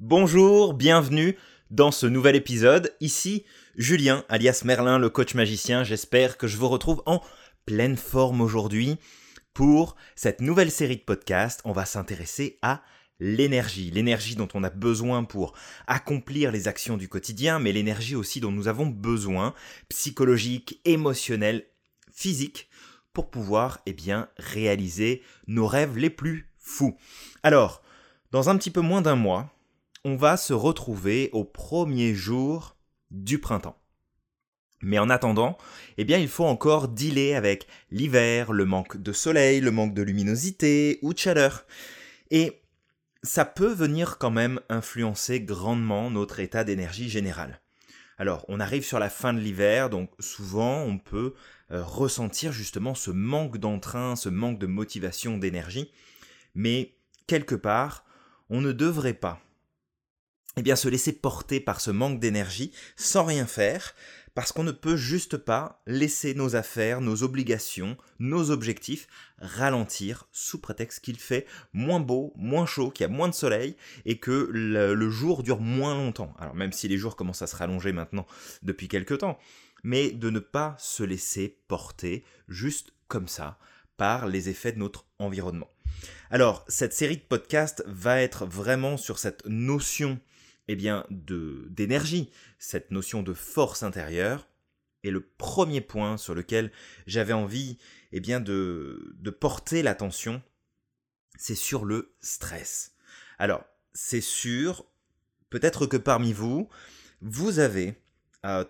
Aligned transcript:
Bonjour, 0.00 0.74
bienvenue 0.74 1.36
dans 1.72 1.90
ce 1.90 2.06
nouvel 2.06 2.36
épisode. 2.36 2.94
Ici 3.00 3.44
Julien, 3.74 4.24
alias 4.28 4.62
Merlin, 4.64 4.96
le 4.96 5.10
coach 5.10 5.34
magicien. 5.34 5.82
J'espère 5.82 6.38
que 6.38 6.46
je 6.46 6.56
vous 6.56 6.68
retrouve 6.68 7.02
en 7.04 7.20
pleine 7.66 7.96
forme 7.96 8.40
aujourd'hui 8.40 8.94
pour 9.54 9.96
cette 10.14 10.40
nouvelle 10.40 10.70
série 10.70 10.98
de 10.98 11.02
podcasts. 11.02 11.62
On 11.64 11.72
va 11.72 11.84
s'intéresser 11.84 12.60
à 12.62 12.84
l'énergie, 13.18 13.90
l'énergie 13.90 14.36
dont 14.36 14.46
on 14.54 14.62
a 14.62 14.70
besoin 14.70 15.24
pour 15.24 15.54
accomplir 15.88 16.52
les 16.52 16.68
actions 16.68 16.96
du 16.96 17.08
quotidien, 17.08 17.58
mais 17.58 17.72
l'énergie 17.72 18.14
aussi 18.14 18.38
dont 18.38 18.52
nous 18.52 18.68
avons 18.68 18.86
besoin, 18.86 19.52
psychologique, 19.88 20.80
émotionnelle, 20.84 21.66
physique, 22.12 22.70
pour 23.12 23.32
pouvoir 23.32 23.80
eh 23.84 23.94
bien, 23.94 24.28
réaliser 24.36 25.22
nos 25.48 25.66
rêves 25.66 25.98
les 25.98 26.10
plus 26.10 26.52
fous. 26.56 26.96
Alors, 27.42 27.82
dans 28.30 28.48
un 28.48 28.56
petit 28.56 28.70
peu 28.70 28.80
moins 28.80 29.02
d'un 29.02 29.16
mois, 29.16 29.57
on 30.04 30.16
va 30.16 30.36
se 30.36 30.52
retrouver 30.52 31.30
au 31.32 31.44
premier 31.44 32.14
jour 32.14 32.76
du 33.10 33.38
printemps. 33.38 33.78
Mais 34.80 34.98
en 34.98 35.10
attendant, 35.10 35.58
eh 35.96 36.04
bien, 36.04 36.18
il 36.18 36.28
faut 36.28 36.44
encore 36.44 36.88
dealer 36.88 37.34
avec 37.34 37.66
l'hiver, 37.90 38.52
le 38.52 38.64
manque 38.64 38.96
de 38.96 39.12
soleil, 39.12 39.60
le 39.60 39.72
manque 39.72 39.94
de 39.94 40.02
luminosité 40.02 41.00
ou 41.02 41.12
de 41.12 41.18
chaleur. 41.18 41.66
Et 42.30 42.62
ça 43.24 43.44
peut 43.44 43.72
venir 43.72 44.18
quand 44.18 44.30
même 44.30 44.60
influencer 44.68 45.40
grandement 45.40 46.10
notre 46.10 46.38
état 46.38 46.62
d'énergie 46.62 47.08
général. 47.08 47.60
Alors, 48.18 48.44
on 48.48 48.60
arrive 48.60 48.84
sur 48.84 48.98
la 48.98 49.10
fin 49.10 49.32
de 49.32 49.40
l'hiver, 49.40 49.90
donc 49.90 50.10
souvent 50.18 50.82
on 50.82 50.98
peut 50.98 51.34
euh, 51.70 51.82
ressentir 51.84 52.52
justement 52.52 52.94
ce 52.94 53.10
manque 53.10 53.58
d'entrain, 53.58 54.16
ce 54.16 54.28
manque 54.28 54.58
de 54.58 54.66
motivation, 54.66 55.38
d'énergie, 55.38 55.92
mais 56.54 56.94
quelque 57.26 57.54
part, 57.54 58.04
on 58.50 58.60
ne 58.60 58.72
devrait 58.72 59.14
pas 59.14 59.40
eh 60.58 60.62
bien, 60.62 60.76
se 60.76 60.88
laisser 60.88 61.12
porter 61.12 61.60
par 61.60 61.80
ce 61.80 61.90
manque 61.90 62.18
d'énergie 62.18 62.72
sans 62.96 63.24
rien 63.24 63.46
faire, 63.46 63.94
parce 64.34 64.52
qu'on 64.52 64.64
ne 64.64 64.72
peut 64.72 64.96
juste 64.96 65.36
pas 65.36 65.82
laisser 65.86 66.34
nos 66.34 66.56
affaires, 66.56 67.00
nos 67.00 67.22
obligations, 67.22 67.96
nos 68.18 68.50
objectifs 68.50 69.08
ralentir 69.38 70.28
sous 70.32 70.60
prétexte 70.60 71.00
qu'il 71.00 71.18
fait 71.18 71.46
moins 71.72 72.00
beau, 72.00 72.32
moins 72.36 72.66
chaud, 72.66 72.90
qu'il 72.90 73.04
y 73.04 73.08
a 73.08 73.12
moins 73.12 73.28
de 73.28 73.34
soleil 73.34 73.76
et 74.04 74.18
que 74.18 74.48
le, 74.52 75.10
jour 75.10 75.42
dure 75.42 75.60
moins 75.60 75.94
longtemps. 75.94 76.34
Alors 76.38 76.54
même 76.54 76.72
si 76.72 76.88
les 76.88 76.98
jours 76.98 77.16
commencent 77.16 77.42
à 77.42 77.46
se 77.46 77.56
rallonger 77.56 77.92
maintenant 77.92 78.26
depuis 78.62 78.88
quelques 78.88 79.18
temps, 79.18 79.38
mais 79.82 80.10
de 80.10 80.30
ne 80.30 80.40
pas 80.40 80.76
se 80.78 81.02
laisser 81.02 81.58
porter 81.68 82.24
juste 82.48 82.92
comme 83.06 83.28
ça 83.28 83.58
par 83.96 84.26
les 84.26 84.48
effets 84.48 84.72
de 84.72 84.78
notre 84.78 85.04
environnement. 85.18 85.70
Alors, 86.30 86.64
cette 86.68 86.92
série 86.92 87.16
de 87.16 87.22
podcasts 87.22 87.82
va 87.86 88.20
être 88.20 88.46
vraiment 88.46 88.96
sur 88.96 89.18
cette 89.18 89.44
notion 89.46 90.20
eh 90.68 90.76
bien, 90.76 91.04
d'énergie, 91.10 92.30
cette 92.58 92.90
notion 92.90 93.22
de 93.22 93.32
force 93.32 93.82
intérieure. 93.82 94.48
Et 95.04 95.10
le 95.10 95.20
premier 95.20 95.80
point 95.80 96.16
sur 96.16 96.34
lequel 96.34 96.72
j'avais 97.06 97.32
envie 97.32 97.78
eh 98.12 98.20
bien, 98.20 98.40
de, 98.40 99.14
de 99.18 99.30
porter 99.30 99.82
l'attention, 99.82 100.42
c'est 101.36 101.54
sur 101.54 101.84
le 101.84 102.14
stress. 102.20 102.94
Alors, 103.38 103.64
c'est 103.92 104.20
sûr, 104.20 104.84
peut-être 105.50 105.86
que 105.86 105.96
parmi 105.96 106.32
vous, 106.32 106.68
vous 107.22 107.58
avez 107.60 107.94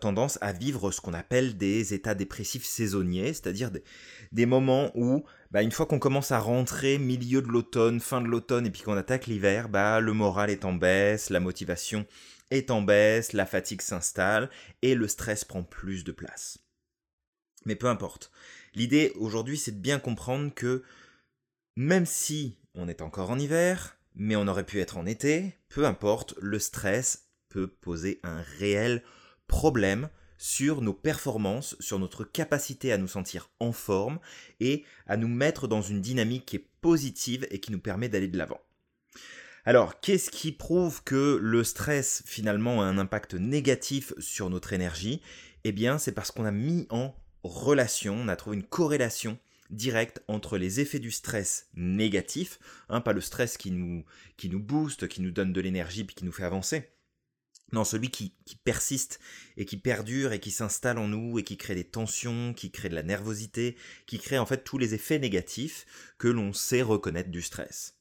tendance 0.00 0.38
à 0.40 0.52
vivre 0.52 0.90
ce 0.90 1.00
qu'on 1.00 1.14
appelle 1.14 1.56
des 1.56 1.94
états 1.94 2.14
dépressifs 2.14 2.64
saisonniers, 2.64 3.33
c'est-à-dire 3.34 3.70
des, 4.33 4.46
moments 4.46 4.90
où, 4.94 5.24
bah, 5.50 5.62
une 5.62 5.72
fois 5.72 5.86
qu'on 5.86 5.98
commence 5.98 6.30
à 6.30 6.38
rentrer 6.38 6.98
milieu 6.98 7.41
de 7.41 7.48
l'automne, 7.48 8.00
fin 8.00 8.20
de 8.20 8.27
l'automne, 8.27 8.66
et 8.66 8.70
puis 8.70 8.82
qu'on 8.82 8.96
attaque 8.96 9.27
l'hiver, 9.27 9.68
bah, 9.68 10.00
le 10.00 10.12
moral 10.12 10.50
est 10.50 10.64
en 10.64 10.74
baisse, 10.74 11.30
la 11.30 11.40
motivation 11.40 12.06
est 12.50 12.70
en 12.70 12.82
baisse, 12.82 13.32
la 13.32 13.46
fatigue 13.46 13.80
s'installe, 13.80 14.50
et 14.82 14.94
le 14.94 15.08
stress 15.08 15.44
prend 15.44 15.62
plus 15.62 16.05
de 16.05 16.12
place. 16.12 16.58
Mais 17.64 17.77
peu 17.77 17.88
importe. 17.88 18.30
L'idée 18.74 19.12
aujourd'hui, 19.17 19.58
c'est 19.58 19.73
de 19.73 19.80
bien 19.80 19.98
comprendre 19.98 20.55
que 20.55 20.83
même 21.77 22.06
si 22.06 22.58
on 22.74 22.89
est 22.89 23.02
encore 23.02 23.30
en 23.30 23.39
hiver, 23.39 23.96
mais 24.14 24.36
on 24.36 24.48
aurait 24.48 24.67
pu 24.67 24.80
être 24.80 24.96
en 24.96 25.06
été, 25.06 25.55
peu 25.68 25.86
importe, 25.86 26.34
le 26.40 26.58
stress 26.58 27.28
peut 27.48 27.68
poser 27.68 28.20
un 28.23 28.42
réel 28.58 29.02
problème 29.46 30.08
sur 30.38 30.80
nos 30.80 30.94
performances, 30.94 31.76
sur 31.80 31.98
notre 31.98 32.24
capacité 32.24 32.92
à 32.92 32.98
nous 32.98 33.08
sentir 33.08 33.50
en 33.60 33.72
forme 33.72 34.20
et 34.60 34.84
à 35.06 35.16
nous 35.16 35.28
mettre 35.28 35.68
dans 35.68 35.82
une 35.82 36.00
dynamique 36.00 36.46
qui 36.46 36.56
est 36.56 36.66
positive 36.80 37.46
et 37.50 37.60
qui 37.60 37.72
nous 37.72 37.80
permet 37.80 38.08
d'aller 38.08 38.28
de 38.28 38.38
l'avant. 38.38 38.60
Alors, 39.64 40.00
qu'est-ce 40.00 40.30
qui 40.30 40.52
prouve 40.52 41.02
que 41.04 41.38
le 41.42 41.62
stress 41.62 42.22
finalement 42.24 42.80
a 42.80 42.86
un 42.86 42.96
impact 42.96 43.34
négatif 43.34 44.14
sur 44.18 44.48
notre 44.48 44.72
énergie? 44.72 45.20
Eh 45.64 45.72
bien, 45.72 45.98
c'est 45.98 46.12
parce 46.12 46.30
qu'on 46.30 46.46
a 46.46 46.50
mis 46.50 46.86
en 46.88 47.14
relation, 47.42 48.14
on 48.14 48.28
a 48.28 48.36
trouvé 48.36 48.56
une 48.56 48.62
corrélation 48.62 49.38
directe 49.70 50.22
entre 50.28 50.56
les 50.56 50.80
effets 50.80 50.98
du 50.98 51.10
stress 51.10 51.68
négatif, 51.74 52.58
hein, 52.88 53.00
pas 53.00 53.12
le 53.12 53.20
stress 53.20 53.58
qui 53.58 53.70
nous, 53.70 54.05
booste, 54.58 55.08
qui 55.08 55.20
nous 55.20 55.30
donne 55.30 55.52
de 55.52 55.60
l'énergie 55.60 56.05
puis 56.05 56.14
qui 56.14 56.24
nous 56.24 56.32
fait 56.32 56.44
avancer, 56.44 56.88
non, 57.73 57.84
celui 57.84 58.11
qui, 58.11 58.34
persiste 58.64 59.20
et 59.56 59.64
qui 59.64 59.77
perdure 59.77 60.33
et 60.33 60.40
qui 60.40 60.51
s'installe 60.51 60.98
en 60.98 61.08
nous 61.08 61.39
et 61.39 61.45
qui 61.45 61.56
crée 61.56 61.74
des 61.74 61.84
tensions, 61.84 62.55
qui 62.55 62.70
crée 62.70 62.89
de 62.89 62.95
la 62.95 63.02
nervosité, 63.02 63.77
qui 64.06 64.18
crée 64.18 64.39
en 64.39 64.46
fait 64.46 64.64
tous 64.64 64.79
les 64.79 64.95
effets 64.95 65.18
négatifs 65.18 65.86
que 66.18 66.29
l'on 66.29 66.52
sait 66.52 66.83
reconnaître 66.83 67.30
du 67.30 67.42
stress. 67.42 67.95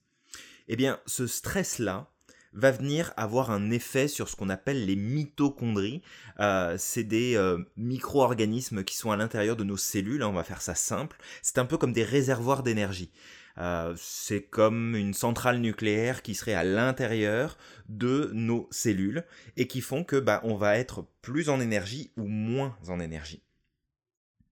Eh 0.70 0.76
bien, 0.76 1.00
ce 1.06 1.28
stress-là 1.28 2.12
va 2.54 2.72
venir 2.72 3.14
avoir 3.18 3.52
un 3.52 3.70
effet 3.72 4.08
sur 4.08 4.30
ce 4.30 4.36
qu'on 4.36 4.50
appelle 4.50 4.86
les 4.86 4.96
mitochondries. 4.96 6.02
Euh, 6.40 6.76
c'est 6.78 7.04
des 7.04 7.36
euh, 7.36 7.58
micro-organismes 7.76 8.84
qui 8.84 8.96
sont 8.96 9.12
à 9.12 9.18
l'intérieur 9.18 9.56
de 9.56 9.64
nos 9.64 9.78
cellules, 9.78 10.24
hein, 10.24 10.30
on 10.30 10.34
va 10.34 10.44
faire 10.44 10.62
ça 10.62 10.76
simple. 10.76 11.18
C'est 11.42 11.60
un 11.60 11.66
peu 11.66 11.78
comme 11.78 11.94
des 11.94 12.04
réservoirs 12.04 12.64
d'énergie. 12.64 13.12
Euh, 13.58 13.96
c'est 13.98 14.44
comme 14.44 14.96
une 14.96 15.14
centrale 15.14 15.60
nucléaire 15.60 16.22
qui 16.22 16.36
serait 16.36 16.54
à 16.54 16.64
l'intérieur 16.64 17.58
de 17.90 18.30
nos 18.34 18.68
cellules 18.72 19.24
et 19.56 19.68
qui 19.68 19.82
font 19.82 20.04
que 20.04 20.18
bah, 20.18 20.42
on 20.44 20.56
va 20.56 20.78
être 20.78 21.08
plus 21.22 21.50
en 21.50 21.60
énergie 21.60 22.12
ou 22.18 22.28
moins 22.28 22.78
en 22.88 23.00
énergie. 23.00 23.42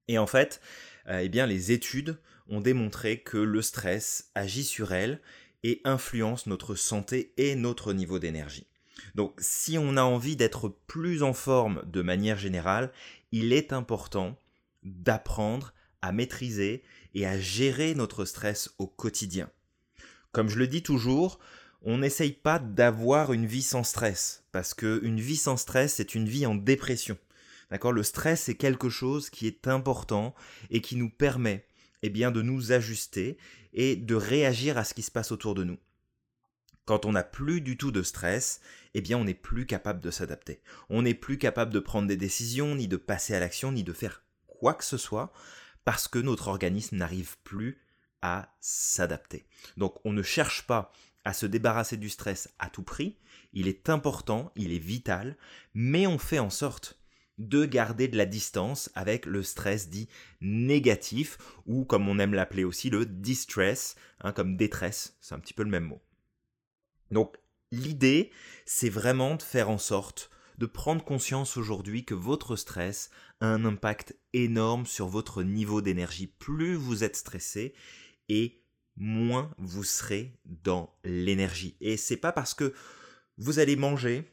Et 0.07 0.17
en 0.17 0.27
fait, 0.27 0.59
euh, 1.07 1.19
eh 1.23 1.29
bien, 1.29 1.45
les 1.45 1.71
études 1.71 2.17
ont 2.47 2.61
démontré 2.61 3.19
que 3.19 3.37
le 3.37 3.61
stress 3.61 4.31
agit 4.35 4.63
sur 4.63 4.93
elles 4.93 5.21
et 5.63 5.81
influence 5.83 6.45
notre 6.47 6.75
santé 6.75 7.33
et 7.37 7.55
notre 7.55 7.93
niveau 7.93 8.19
d'énergie. 8.19 8.67
Donc 9.15 9.33
si 9.39 9.77
on 9.77 9.97
a 9.97 10.03
envie 10.03 10.35
d'être 10.35 10.69
plus 10.87 11.23
en 11.23 11.33
forme 11.33 11.81
de 11.85 12.01
manière 12.01 12.37
générale, 12.37 12.91
il 13.31 13.53
est 13.53 13.73
important 13.73 14.37
d'apprendre 14.83 15.73
à 16.05 16.11
maîtriser 16.11 16.83
et 17.13 17.25
à 17.25 17.39
gérer 17.39 17.95
notre 17.95 18.25
stress 18.25 18.69
au 18.77 18.87
quotidien. 18.87 19.49
Comme 20.31 20.49
je 20.49 20.59
le 20.59 20.67
dis 20.67 20.83
toujours, 20.83 21.39
on 21.81 21.97
n'essaye 21.97 22.33
pas 22.33 22.59
d'avoir 22.59 23.33
une 23.33 23.45
vie 23.45 23.61
sans 23.61 23.83
stress, 23.83 24.43
parce 24.51 24.73
qu'une 24.73 25.19
vie 25.19 25.37
sans 25.37 25.57
stress, 25.57 25.95
c'est 25.95 26.15
une 26.15 26.27
vie 26.27 26.45
en 26.45 26.55
dépression. 26.55 27.17
D'accord? 27.71 27.91
Le 27.91 28.03
stress 28.03 28.49
est 28.49 28.55
quelque 28.55 28.89
chose 28.89 29.29
qui 29.29 29.47
est 29.47 29.67
important 29.67 30.35
et 30.69 30.81
qui 30.81 30.95
nous 30.95 31.09
permet 31.09 31.65
eh 32.03 32.09
bien, 32.09 32.29
de 32.29 32.43
nous 32.43 32.71
ajuster 32.71 33.37
et 33.73 33.95
de 33.95 34.13
réagir 34.13 34.77
à 34.77 34.83
ce 34.83 34.93
qui 34.93 35.01
se 35.01 35.09
passe 35.09 35.31
autour 35.31 35.55
de 35.55 35.63
nous. 35.63 35.79
Quand 36.85 37.05
on 37.05 37.13
n'a 37.13 37.23
plus 37.23 37.61
du 37.61 37.77
tout 37.77 37.91
de 37.91 38.03
stress, 38.03 38.61
eh 38.93 39.01
bien 39.01 39.17
on 39.17 39.23
n'est 39.23 39.33
plus 39.33 39.65
capable 39.65 40.01
de 40.01 40.11
s'adapter. 40.11 40.61
On 40.89 41.01
n'est 41.01 41.15
plus 41.15 41.39
capable 41.39 41.73
de 41.73 41.79
prendre 41.79 42.07
des 42.07 42.15
décisions, 42.15 42.75
ni 42.75 42.87
de 42.87 42.97
passer 42.97 43.33
à 43.33 43.39
l'action, 43.39 43.71
ni 43.71 43.83
de 43.83 43.91
faire 43.91 44.21
quoi 44.45 44.75
que 44.75 44.83
ce 44.83 44.97
soit, 44.97 45.33
parce 45.85 46.07
que 46.07 46.19
notre 46.19 46.47
organisme 46.47 46.97
n'arrive 46.97 47.37
plus 47.43 47.79
à 48.21 48.55
s'adapter. 48.59 49.47
Donc 49.77 50.03
on 50.03 50.11
ne 50.11 50.23
cherche 50.23 50.67
pas 50.67 50.91
à 51.23 51.33
se 51.33 51.45
débarrasser 51.45 51.97
du 51.97 52.09
stress 52.09 52.49
à 52.59 52.69
tout 52.69 52.83
prix, 52.83 53.17
il 53.53 53.67
est 53.67 53.89
important, 53.89 54.51
il 54.55 54.73
est 54.73 54.79
vital, 54.79 55.37
mais 55.73 56.05
on 56.05 56.19
fait 56.19 56.39
en 56.39 56.49
sorte 56.49 56.99
de 57.37 57.65
garder 57.65 58.07
de 58.07 58.17
la 58.17 58.25
distance 58.25 58.89
avec 58.95 59.25
le 59.25 59.43
stress 59.43 59.89
dit 59.89 60.07
négatif, 60.41 61.37
ou 61.65 61.83
comme 61.83 62.07
on 62.07 62.19
aime 62.19 62.33
l'appeler 62.33 62.63
aussi 62.63 62.89
le 62.89 63.05
distress, 63.05 63.95
hein, 64.21 64.31
comme 64.31 64.55
détresse, 64.55 65.17
c'est 65.19 65.35
un 65.35 65.39
petit 65.39 65.53
peu 65.53 65.63
le 65.63 65.69
même 65.69 65.85
mot. 65.85 66.01
Donc 67.11 67.37
l'idée, 67.71 68.31
c'est 68.65 68.89
vraiment 68.89 69.35
de 69.35 69.41
faire 69.41 69.69
en 69.69 69.77
sorte 69.77 70.29
de 70.57 70.65
prendre 70.65 71.03
conscience 71.03 71.57
aujourd'hui 71.57 72.05
que 72.05 72.13
votre 72.13 72.55
stress 72.55 73.09
un 73.41 73.65
impact 73.65 74.15
énorme 74.33 74.85
sur 74.85 75.07
votre 75.07 75.43
niveau 75.43 75.81
d'énergie. 75.81 76.27
Plus 76.27 76.75
vous 76.75 77.03
êtes 77.03 77.15
stressé 77.15 77.73
et 78.29 78.61
moins 78.95 79.53
vous 79.57 79.83
serez 79.83 80.39
dans 80.45 80.97
l'énergie. 81.03 81.75
Et 81.81 81.97
c'est 81.97 82.17
pas 82.17 82.31
parce 82.31 82.53
que 82.53 82.73
vous 83.37 83.59
allez 83.59 83.75
manger, 83.75 84.23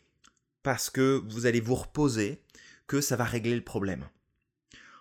parce 0.63 0.91
que 0.91 1.23
vous 1.29 1.47
allez 1.47 1.61
vous 1.61 1.75
reposer, 1.75 2.43
que 2.87 3.01
ça 3.01 3.17
va 3.17 3.25
régler 3.25 3.57
le 3.57 3.65
problème. 3.65 4.09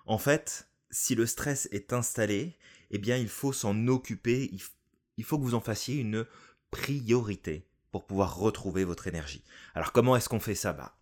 En 0.05 0.17
fait, 0.17 0.67
si 0.89 1.15
le 1.15 1.25
stress 1.25 1.69
est 1.71 1.93
installé, 1.93 2.57
eh 2.89 2.97
bien 2.97 3.17
il 3.17 3.29
faut 3.29 3.53
s'en 3.53 3.87
occuper, 3.87 4.51
il 5.17 5.23
faut 5.23 5.37
que 5.37 5.43
vous 5.43 5.55
en 5.55 5.61
fassiez 5.61 5.95
une 5.95 6.25
priorité. 6.71 7.67
pour 7.91 8.05
pouvoir 8.05 8.37
retrouver 8.37 8.83
votre 8.83 9.07
énergie. 9.07 9.43
Alors 9.75 9.91
comment 9.91 10.15
est-ce 10.15 10.29
qu'on 10.29 10.39
fait 10.39 10.55
ça? 10.55 10.73
Bah, 10.73 10.97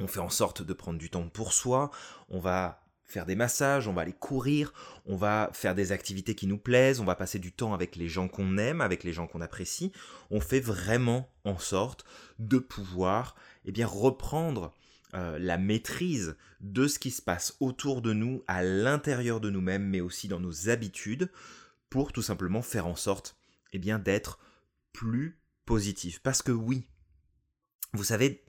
On 0.00 0.06
fait 0.06 0.20
en 0.20 0.30
sorte 0.30 0.62
de 0.62 0.72
prendre 0.72 0.98
du 0.98 1.10
temps 1.10 1.28
pour 1.28 1.52
soi, 1.52 1.90
on 2.28 2.38
va 2.38 2.80
faire 3.04 3.26
des 3.26 3.34
massages, 3.34 3.88
on 3.88 3.94
va 3.94 4.02
aller 4.02 4.12
courir, 4.12 4.72
on 5.06 5.16
va 5.16 5.50
faire 5.54 5.74
des 5.74 5.92
activités 5.92 6.34
qui 6.34 6.46
nous 6.46 6.58
plaisent, 6.58 7.00
on 7.00 7.04
va 7.04 7.14
passer 7.14 7.38
du 7.38 7.52
temps 7.52 7.72
avec 7.74 7.96
les 7.96 8.08
gens 8.08 8.28
qu'on 8.28 8.58
aime, 8.58 8.80
avec 8.80 9.02
les 9.02 9.12
gens 9.12 9.26
qu'on 9.26 9.40
apprécie. 9.40 9.92
On 10.30 10.40
fait 10.40 10.60
vraiment 10.60 11.28
en 11.44 11.58
sorte 11.58 12.04
de 12.38 12.58
pouvoir 12.58 13.34
eh 13.64 13.72
bien, 13.72 13.86
reprendre 13.86 14.72
euh, 15.14 15.38
la 15.38 15.56
maîtrise 15.56 16.36
de 16.60 16.86
ce 16.86 16.98
qui 16.98 17.10
se 17.10 17.22
passe 17.22 17.56
autour 17.60 18.02
de 18.02 18.12
nous, 18.12 18.44
à 18.46 18.62
l'intérieur 18.62 19.40
de 19.40 19.48
nous-mêmes, 19.48 19.88
mais 19.88 20.02
aussi 20.02 20.28
dans 20.28 20.38
nos 20.38 20.68
habitudes, 20.68 21.30
pour 21.88 22.12
tout 22.12 22.22
simplement 22.22 22.60
faire 22.60 22.86
en 22.86 22.96
sorte 22.96 23.36
eh 23.72 23.78
bien, 23.78 23.98
d'être 23.98 24.38
plus 24.92 25.40
positif. 25.64 26.20
Parce 26.22 26.42
que 26.42 26.52
oui, 26.52 26.86
vous 27.94 28.04
savez, 28.04 28.44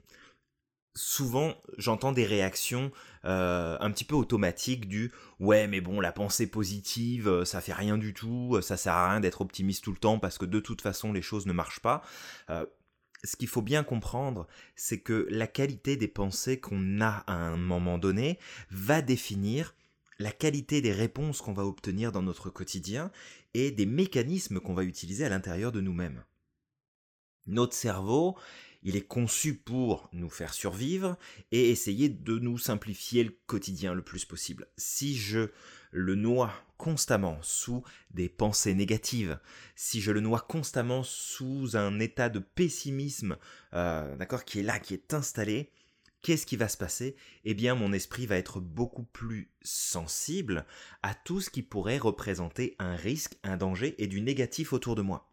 souvent 0.94 1.54
j'entends 1.78 2.12
des 2.12 2.26
réactions 2.26 2.90
euh, 3.24 3.76
un 3.80 3.90
petit 3.90 4.04
peu 4.04 4.16
automatiques 4.16 4.88
du 4.88 5.12
ouais 5.38 5.68
mais 5.68 5.80
bon 5.80 6.00
la 6.00 6.10
pensée 6.10 6.48
positive 6.48 7.28
euh, 7.28 7.44
ça 7.44 7.60
fait 7.60 7.72
rien 7.72 7.96
du 7.96 8.12
tout 8.12 8.60
ça 8.60 8.76
sert 8.76 8.94
à 8.94 9.10
rien 9.10 9.20
d'être 9.20 9.40
optimiste 9.40 9.84
tout 9.84 9.92
le 9.92 9.98
temps 9.98 10.18
parce 10.18 10.36
que 10.36 10.46
de 10.46 10.58
toute 10.58 10.82
façon 10.82 11.12
les 11.12 11.22
choses 11.22 11.46
ne 11.46 11.52
marchent 11.52 11.80
pas 11.80 12.02
euh, 12.50 12.66
ce 13.24 13.36
qu'il 13.36 13.48
faut 13.48 13.62
bien 13.62 13.84
comprendre, 13.84 14.46
c'est 14.76 15.00
que 15.00 15.26
la 15.30 15.46
qualité 15.46 15.96
des 15.96 16.08
pensées 16.08 16.58
qu'on 16.58 17.00
a 17.00 17.22
à 17.26 17.34
un 17.34 17.56
moment 17.56 17.98
donné 17.98 18.38
va 18.70 19.02
définir 19.02 19.74
la 20.18 20.32
qualité 20.32 20.80
des 20.80 20.92
réponses 20.92 21.40
qu'on 21.40 21.52
va 21.52 21.64
obtenir 21.64 22.12
dans 22.12 22.22
notre 22.22 22.50
quotidien 22.50 23.10
et 23.54 23.70
des 23.70 23.86
mécanismes 23.86 24.60
qu'on 24.60 24.74
va 24.74 24.84
utiliser 24.84 25.24
à 25.24 25.28
l'intérieur 25.28 25.72
de 25.72 25.80
nous-mêmes. 25.80 26.24
Notre 27.46 27.74
cerveau, 27.74 28.36
il 28.82 28.96
est 28.96 29.06
conçu 29.06 29.54
pour 29.54 30.08
nous 30.12 30.30
faire 30.30 30.54
survivre 30.54 31.16
et 31.52 31.70
essayer 31.70 32.08
de 32.08 32.38
nous 32.38 32.58
simplifier 32.58 33.24
le 33.24 33.36
quotidien 33.46 33.94
le 33.94 34.02
plus 34.02 34.24
possible. 34.24 34.66
Si 34.76 35.16
je 35.16 35.50
le 35.90 36.14
noie 36.14 36.52
constamment 36.78 37.38
sous 37.42 37.82
des 38.10 38.28
pensées 38.28 38.74
négatives, 38.74 39.38
si 39.76 40.00
je 40.00 40.12
le 40.12 40.20
noie 40.20 40.40
constamment 40.40 41.02
sous 41.02 41.76
un 41.76 42.00
état 42.00 42.28
de 42.28 42.38
pessimisme, 42.38 43.36
euh, 43.74 44.16
d'accord, 44.16 44.44
qui 44.44 44.60
est 44.60 44.62
là, 44.62 44.78
qui 44.78 44.94
est 44.94 45.12
installé, 45.12 45.70
qu'est-ce 46.22 46.46
qui 46.46 46.56
va 46.56 46.68
se 46.68 46.78
passer? 46.78 47.16
Eh 47.44 47.54
bien, 47.54 47.74
mon 47.74 47.92
esprit 47.92 48.26
va 48.26 48.36
être 48.36 48.60
beaucoup 48.60 49.04
plus 49.04 49.50
sensible 49.62 50.64
à 51.02 51.14
tout 51.14 51.40
ce 51.40 51.50
qui 51.50 51.62
pourrait 51.62 51.98
représenter 51.98 52.76
un 52.78 52.96
risque, 52.96 53.36
un 53.42 53.56
danger 53.56 53.94
et 54.02 54.06
du 54.06 54.22
négatif 54.22 54.72
autour 54.72 54.94
de 54.94 55.02
moi. 55.02 55.30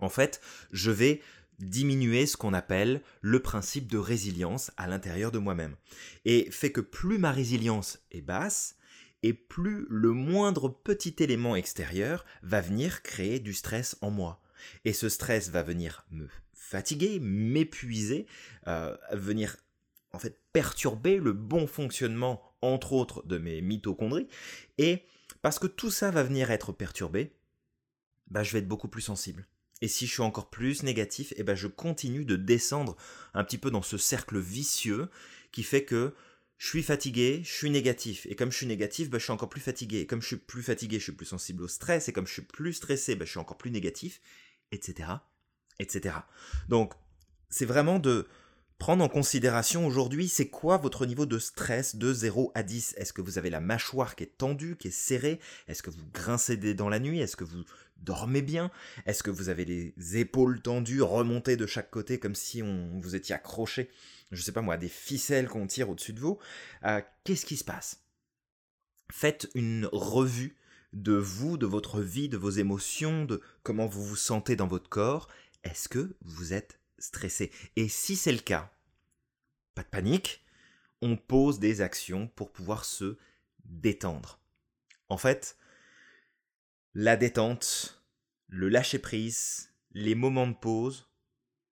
En 0.00 0.10
fait, 0.10 0.40
je 0.72 0.90
vais 0.90 1.20
diminuer 1.58 2.26
ce 2.26 2.36
qu'on 2.36 2.54
appelle 2.54 3.02
le 3.20 3.40
principe 3.40 3.90
de 3.90 3.98
résilience 3.98 4.70
à 4.76 4.86
l'intérieur 4.86 5.30
de 5.32 5.38
moi-même. 5.38 5.76
Et 6.24 6.50
fait 6.50 6.72
que 6.72 6.80
plus 6.80 7.18
ma 7.18 7.32
résilience 7.32 7.98
est 8.10 8.22
basse, 8.22 8.76
et 9.22 9.32
plus 9.32 9.86
le 9.88 10.12
moindre 10.12 10.68
petit 10.68 11.16
élément 11.18 11.56
extérieur 11.56 12.24
va 12.42 12.60
venir 12.60 13.02
créer 13.02 13.40
du 13.40 13.54
stress 13.54 13.96
en 14.00 14.10
moi. 14.10 14.40
Et 14.84 14.92
ce 14.92 15.08
stress 15.08 15.50
va 15.50 15.62
venir 15.62 16.06
me 16.10 16.28
fatiguer, 16.52 17.18
m'épuiser, 17.20 18.26
euh, 18.66 18.96
venir 19.12 19.56
en 20.12 20.18
fait 20.18 20.40
perturber 20.52 21.18
le 21.18 21.32
bon 21.32 21.66
fonctionnement, 21.66 22.42
entre 22.62 22.92
autres, 22.92 23.26
de 23.26 23.38
mes 23.38 23.60
mitochondries. 23.60 24.28
Et 24.78 25.02
parce 25.42 25.58
que 25.58 25.66
tout 25.66 25.90
ça 25.90 26.10
va 26.10 26.22
venir 26.22 26.50
être 26.50 26.72
perturbé, 26.72 27.32
bah, 28.28 28.42
je 28.42 28.52
vais 28.52 28.60
être 28.60 28.68
beaucoup 28.68 28.88
plus 28.88 29.02
sensible. 29.02 29.46
Et 29.82 29.88
si 29.88 30.06
je 30.06 30.12
suis 30.12 30.22
encore 30.22 30.50
plus 30.50 30.82
négatif, 30.82 31.34
eh 31.36 31.42
ben 31.42 31.54
je 31.54 31.66
continue 31.66 32.24
de 32.24 32.36
descendre 32.36 32.96
un 33.34 33.44
petit 33.44 33.58
peu 33.58 33.70
dans 33.70 33.82
ce 33.82 33.98
cercle 33.98 34.38
vicieux 34.38 35.08
qui 35.52 35.62
fait 35.62 35.84
que 35.84 36.14
je 36.58 36.68
suis 36.68 36.82
fatigué, 36.82 37.42
je 37.44 37.52
suis 37.52 37.70
négatif. 37.70 38.26
Et 38.30 38.34
comme 38.34 38.50
je 38.50 38.56
suis 38.56 38.66
négatif, 38.66 39.10
ben 39.10 39.18
je 39.18 39.24
suis 39.24 39.32
encore 39.32 39.50
plus 39.50 39.60
fatigué. 39.60 40.00
Et 40.00 40.06
comme 40.06 40.22
je 40.22 40.28
suis 40.28 40.36
plus 40.36 40.62
fatigué, 40.62 40.98
je 40.98 41.04
suis 41.04 41.12
plus 41.12 41.26
sensible 41.26 41.62
au 41.62 41.68
stress. 41.68 42.08
Et 42.08 42.12
comme 42.12 42.26
je 42.26 42.32
suis 42.32 42.42
plus 42.42 42.72
stressé, 42.72 43.14
ben 43.14 43.26
je 43.26 43.30
suis 43.30 43.40
encore 43.40 43.58
plus 43.58 43.70
négatif, 43.70 44.22
etc. 44.72 45.10
etc. 45.78 46.16
Donc, 46.68 46.94
c'est 47.50 47.66
vraiment 47.66 47.98
de 47.98 48.26
prendre 48.78 49.02
en 49.02 49.08
considération 49.08 49.86
aujourd'hui, 49.86 50.28
c'est 50.28 50.48
quoi 50.48 50.76
votre 50.76 51.06
niveau 51.06 51.26
de 51.26 51.38
stress 51.38 51.96
de 51.96 52.12
0 52.12 52.52
à 52.54 52.62
10 52.62 52.94
Est-ce 52.98 53.12
que 53.12 53.22
vous 53.22 53.38
avez 53.38 53.50
la 53.50 53.60
mâchoire 53.60 54.16
qui 54.16 54.24
est 54.24 54.38
tendue, 54.38 54.76
qui 54.76 54.88
est 54.88 54.90
serrée? 54.90 55.40
Est-ce 55.66 55.82
que 55.82 55.90
vous 55.90 56.04
grincez 56.12 56.56
des 56.56 56.74
dents 56.74 56.88
la 56.88 56.98
nuit? 56.98 57.20
Est-ce 57.20 57.36
que 57.36 57.44
vous 57.44 57.64
dormez 57.96 58.42
bien? 58.42 58.70
Est-ce 59.06 59.22
que 59.22 59.30
vous 59.30 59.48
avez 59.48 59.64
les 59.64 60.16
épaules 60.16 60.60
tendues, 60.60 61.02
remontées 61.02 61.56
de 61.56 61.66
chaque 61.66 61.90
côté 61.90 62.18
comme 62.18 62.34
si 62.34 62.62
on 62.62 63.00
vous 63.00 63.16
étiez 63.16 63.34
accroché, 63.34 63.90
je 64.32 64.42
sais 64.42 64.52
pas 64.52 64.62
moi, 64.62 64.76
des 64.76 64.88
ficelles 64.88 65.48
qu'on 65.48 65.66
tire 65.66 65.88
au-dessus 65.88 66.12
de 66.12 66.20
vous. 66.20 66.38
Euh, 66.84 67.00
Qu'est-ce 67.24 67.46
qui 67.46 67.56
se 67.56 67.64
passe? 67.64 68.00
Faites 69.10 69.48
une 69.54 69.88
revue 69.92 70.56
de 70.92 71.14
vous, 71.14 71.56
de 71.58 71.66
votre 71.66 72.00
vie, 72.00 72.28
de 72.28 72.36
vos 72.36 72.50
émotions, 72.50 73.24
de 73.24 73.40
comment 73.62 73.86
vous 73.86 74.04
vous 74.04 74.16
sentez 74.16 74.56
dans 74.56 74.66
votre 74.66 74.88
corps. 74.88 75.28
Est-ce 75.64 75.88
que 75.88 76.16
vous 76.22 76.52
êtes 76.52 76.80
stressé 76.98 77.50
Et 77.76 77.88
si 77.88 78.16
c'est 78.16 78.32
le 78.32 78.38
cas, 78.38 78.72
pas 79.74 79.82
de 79.82 79.88
panique, 79.88 80.44
on 81.02 81.16
pose 81.16 81.58
des 81.58 81.80
actions 81.80 82.28
pour 82.28 82.52
pouvoir 82.52 82.84
se 82.84 83.18
détendre. 83.64 84.40
En 85.08 85.18
fait, 85.18 85.56
la 86.94 87.16
détente, 87.16 88.02
le 88.48 88.68
lâcher-prise, 88.68 89.72
les 89.92 90.14
moments 90.14 90.46
de 90.46 90.54
pause 90.54 91.10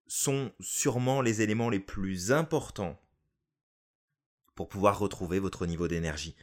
sont 0.07 0.51
sûrement 0.59 1.21
les 1.21 1.41
éléments 1.41 1.69
les 1.69 1.79
plus 1.79 2.31
importants 2.31 2.99
pour 4.55 4.69
pouvoir 4.69 4.99
retrouver 4.99 5.39
votre 5.39 5.65
niveau 5.65 5.87
d'énergie. 5.87 6.35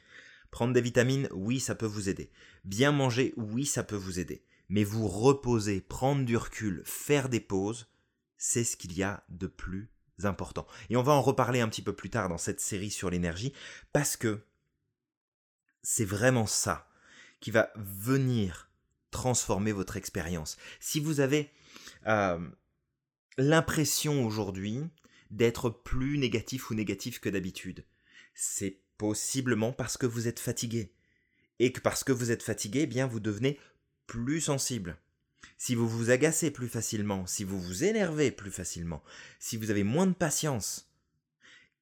Prendre 0.50 0.72
des 0.72 0.80
vitamines, 0.80 1.28
oui, 1.32 1.60
ça 1.60 1.74
peut 1.74 1.86
vous 1.86 2.08
aider. 2.08 2.32
Bien 2.64 2.90
manger, 2.90 3.32
oui, 3.36 3.66
ça 3.66 3.84
peut 3.84 3.96
vous 3.96 4.18
aider. 4.18 4.44
Mais 4.68 4.82
vous 4.82 5.06
reposer, 5.06 5.80
prendre 5.80 6.24
du 6.24 6.36
recul, 6.36 6.82
faire 6.84 7.28
des 7.28 7.40
pauses, 7.40 7.88
c'est 8.40 8.64
ce 8.64 8.76
qu'il 8.78 8.96
y 8.96 9.02
a 9.02 9.22
de 9.28 9.46
plus 9.46 9.92
important. 10.24 10.66
Et 10.88 10.96
on 10.96 11.02
va 11.02 11.12
en 11.12 11.20
reparler 11.20 11.60
un 11.60 11.68
petit 11.68 11.82
peu 11.82 11.94
plus 11.94 12.10
tard 12.10 12.28
dans 12.28 12.38
cette 12.38 12.60
série 12.60 12.90
sur 12.90 13.10
l'énergie, 13.10 13.52
parce 13.92 14.16
que 14.16 14.40
c'est 15.82 16.06
vraiment 16.06 16.46
ça 16.46 16.88
qui 17.40 17.50
va 17.50 17.70
venir 17.76 18.70
transformer 19.10 19.72
votre 19.72 19.96
expérience. 19.96 20.56
Si 20.80 21.00
vous 21.00 21.20
avez 21.20 21.50
euh, 22.06 22.40
l'impression 23.36 24.24
aujourd'hui 24.24 24.80
d'être 25.30 25.68
plus 25.68 26.16
négatif 26.18 26.70
ou 26.70 26.74
négatif 26.74 27.20
que 27.20 27.28
d'habitude, 27.28 27.84
c'est 28.34 28.80
possiblement 28.96 29.72
parce 29.72 29.98
que 29.98 30.06
vous 30.06 30.28
êtes 30.28 30.40
fatigué. 30.40 30.94
Et 31.58 31.72
que 31.72 31.80
parce 31.80 32.04
que 32.04 32.12
vous 32.12 32.30
êtes 32.30 32.42
fatigué, 32.42 32.80
eh 32.80 32.86
bien 32.86 33.06
vous 33.06 33.20
devenez 33.20 33.58
plus 34.06 34.40
sensible. 34.40 34.96
Si 35.58 35.74
vous 35.74 35.88
vous 35.88 36.10
agacez 36.10 36.50
plus 36.50 36.68
facilement, 36.68 37.26
si 37.26 37.44
vous 37.44 37.60
vous 37.60 37.84
énervez 37.84 38.30
plus 38.30 38.50
facilement, 38.50 39.02
si 39.38 39.56
vous 39.56 39.70
avez 39.70 39.84
moins 39.84 40.06
de 40.06 40.14
patience, 40.14 40.90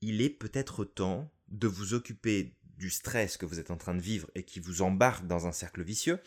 il 0.00 0.20
est 0.20 0.30
peut-être 0.30 0.84
temps 0.84 1.30
de 1.48 1.68
vous 1.68 1.94
occuper 1.94 2.54
du 2.76 2.90
stress 2.90 3.36
que 3.36 3.46
vous 3.46 3.58
êtes 3.58 3.70
en 3.70 3.76
train 3.76 3.94
de 3.94 4.00
vivre 4.00 4.30
et 4.34 4.44
qui 4.44 4.60
vous 4.60 4.82
embarque 4.82 5.26
dans 5.26 5.46
un 5.46 5.52
cercle 5.52 5.82
vicieux, 5.82 6.20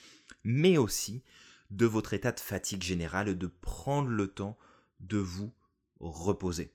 mais 0.44 0.78
aussi 0.78 1.24
de 1.70 1.86
votre 1.86 2.14
état 2.14 2.34
de 2.34 2.40
fatigue 2.40 2.84
générale 2.84 3.30
et 3.30 3.36
de 3.36 3.48
prendre 3.48 4.10
le 4.10 4.28
temps 4.28 4.58
de 5.00 5.18
vous 5.18 5.54
reposer. 6.00 6.74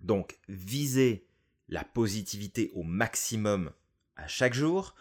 Donc, 0.00 0.38
visez 0.48 1.26
la 1.68 1.84
positivité 1.84 2.70
au 2.74 2.82
maximum 2.82 3.72
à 4.16 4.28
chaque 4.28 4.54
jour. 4.54 4.94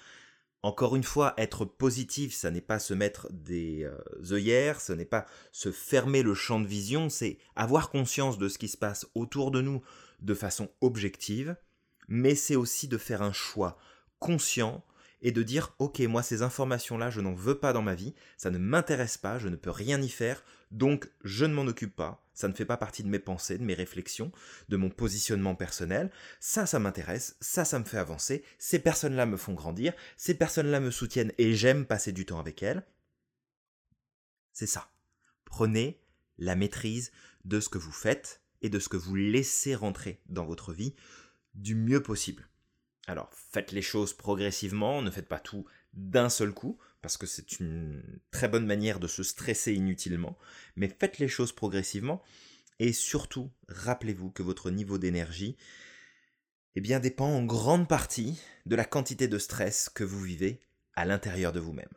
Encore 0.64 0.96
une 0.96 1.04
fois, 1.04 1.34
être 1.38 1.66
positif, 1.66 2.34
ça 2.34 2.50
n'est 2.52 2.62
pas 2.62 2.80
se 2.80 2.94
mettre 2.94 3.28
des 3.32 3.84
euh, 3.84 4.34
œillères, 4.34 4.82
ce 4.82 4.92
n'est 4.92 5.06
pas 5.06 5.26
se 5.52 5.72
fermer 5.72 6.24
le 6.24 6.34
champ 6.34 6.60
de 6.60 6.68
vision, 6.68 7.10
c'est 7.10 7.38
avoir 7.56 7.90
conscience 7.90 8.38
de 8.38 8.50
ce 8.50 8.58
qui 8.58 8.68
se 8.68 8.78
passe 8.78 9.08
autour 9.14 9.52
de 9.52 9.62
nous 9.62 9.82
de 10.20 10.34
façon 10.34 10.70
objective, 10.82 11.56
mais 12.08 12.36
c'est 12.36 12.56
aussi 12.56 12.88
de 12.88 12.98
faire 12.98 13.22
un 13.22 13.34
choix 13.34 13.78
conscient 14.20 14.84
et 15.22 15.32
de 15.32 15.44
dire 15.44 15.76
ok 15.80 16.00
moi 16.02 16.22
ces 16.22 16.42
informations 16.42 16.98
là 16.98 17.10
je 17.10 17.22
n'en 17.22 17.34
veux 17.34 17.60
pas 17.60 17.74
dans 17.74 17.82
ma 17.82 17.96
vie, 17.96 18.14
ça 18.38 18.50
ne 18.50 18.58
m'intéresse 18.58 19.18
pas, 19.18 19.38
je 19.38 19.50
ne 19.50 19.56
peux 19.56 19.72
rien 19.72 20.02
y 20.02 20.10
faire, 20.10 20.44
donc 20.72 21.10
je 21.24 21.46
ne 21.46 21.54
m'en 21.54 21.68
occupe 21.68 21.96
pas, 21.96 22.27
ça 22.38 22.48
ne 22.48 22.54
fait 22.54 22.66
pas 22.66 22.78
partie 22.78 23.02
de 23.02 23.08
mes 23.08 23.18
pensées, 23.18 23.58
de 23.58 23.64
mes 23.64 23.74
réflexions, 23.74 24.32
de 24.70 24.78
mon 24.78 24.92
positionnement 24.92 25.56
personnel, 25.56 26.12
ça 26.40 26.68
ça 26.68 26.78
m'intéresse, 26.78 27.36
ça 27.42 27.66
ça 27.66 27.80
me 27.80 27.84
fait 27.84 27.98
avancer, 27.98 28.44
ces 28.60 28.78
personnes 28.78 29.16
là 29.16 29.26
me 29.26 29.38
font 29.38 29.56
grandir, 29.56 29.94
ces 30.18 30.36
personnes 30.36 30.68
là 30.68 30.80
me 30.80 30.92
soutiennent 30.92 31.34
et 31.40 31.56
j'aime 31.56 31.88
passer 31.88 32.12
du 32.12 32.28
temps 32.28 32.40
avec 32.40 32.62
elles. 32.62 32.86
C'est 34.54 34.68
ça. 34.68 34.92
Prenez 35.46 36.00
la 36.38 36.56
maîtrise 36.56 37.12
de 37.44 37.60
ce 37.60 37.70
que 37.70 37.80
vous 37.80 37.92
faites 37.92 38.44
et 38.62 38.70
de 38.70 38.78
ce 38.78 38.88
que 38.88 38.98
vous 38.98 39.16
laissez 39.16 39.74
rentrer 39.74 40.22
dans 40.28 40.46
votre 40.46 40.74
vie 40.74 40.94
du 41.56 41.74
mieux 41.74 42.04
possible. 42.04 42.48
Alors, 43.08 43.32
faites 43.34 43.72
les 43.72 43.82
choses 43.82 44.14
progressivement, 44.14 45.02
ne 45.02 45.10
faites 45.10 45.28
pas 45.28 45.40
tout 45.40 45.66
d'un 45.94 46.30
seul 46.30 46.54
coup, 46.54 46.78
parce 47.02 47.18
que 47.18 47.26
c'est 47.26 47.60
une 47.60 48.02
très 48.32 48.48
bonne 48.48 48.66
manière 48.66 49.00
de 49.00 49.08
se 49.08 49.24
stresser 49.24 49.74
inutilement, 49.74 50.38
mais 50.76 50.88
faites 50.88 51.20
les 51.20 51.28
choses 51.28 51.52
progressivement, 51.52 52.22
et 52.80 52.94
surtout, 52.94 53.52
rappelez-vous 53.70 54.32
que 54.32 54.44
votre 54.44 54.70
niveau 54.70 54.98
d'énergie 54.98 55.58
eh 56.76 57.00
dépend 57.00 57.28
en 57.28 57.44
grande 57.44 57.88
partie 57.88 58.40
de 58.68 58.76
la 58.76 58.86
quantité 58.86 59.28
de 59.28 59.40
stress 59.40 59.90
que 59.90 60.04
vous 60.04 60.22
vivez 60.22 60.62
à 60.94 61.06
l'intérieur 61.06 61.52
de 61.52 61.60
vous-même. 61.60 61.90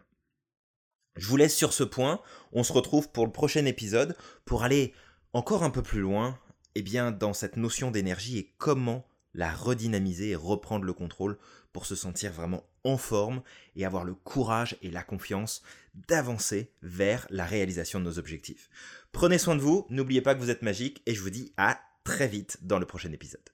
Je 1.16 1.26
vous 1.26 1.36
laisse 1.36 1.54
sur 1.54 1.74
ce 1.74 1.84
point, 1.84 2.22
on 2.52 2.62
se 2.62 2.72
retrouve 2.72 3.10
pour 3.10 3.26
le 3.26 3.32
prochain 3.32 3.66
épisode. 3.66 4.16
Pour 4.46 4.62
aller 4.62 4.94
encore 5.34 5.64
un 5.64 5.70
peu 5.70 5.82
plus 5.82 6.00
loin 6.00 6.38
eh 6.74 6.82
bien, 6.82 7.10
dans 7.10 7.34
cette 7.34 7.56
notion 7.56 7.90
d'énergie 7.90 8.38
et 8.38 8.54
comment 8.56 9.04
la 9.34 9.50
redynamiser 9.52 10.30
et 10.30 10.36
reprendre 10.36 10.84
le 10.84 10.92
contrôle 10.92 11.38
pour 11.72 11.86
se 11.86 11.94
sentir 11.94 12.32
vraiment 12.32 12.64
en 12.84 12.96
forme 12.96 13.42
et 13.76 13.84
avoir 13.84 14.04
le 14.04 14.14
courage 14.14 14.76
et 14.82 14.90
la 14.90 15.02
confiance 15.02 15.62
d'avancer 16.08 16.72
vers 16.82 17.26
la 17.30 17.44
réalisation 17.44 18.00
de 18.00 18.04
nos 18.04 18.18
objectifs. 18.18 18.70
Prenez 19.12 19.38
soin 19.38 19.56
de 19.56 19.60
vous, 19.60 19.86
n'oubliez 19.90 20.20
pas 20.20 20.34
que 20.34 20.40
vous 20.40 20.50
êtes 20.50 20.62
magique 20.62 21.02
et 21.06 21.14
je 21.14 21.20
vous 21.20 21.30
dis 21.30 21.52
à 21.56 21.80
très 22.04 22.28
vite 22.28 22.58
dans 22.62 22.78
le 22.78 22.86
prochain 22.86 23.12
épisode. 23.12 23.50